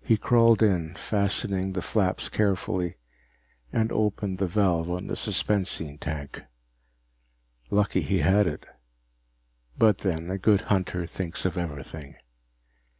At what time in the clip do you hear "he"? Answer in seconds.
0.00-0.16, 8.00-8.18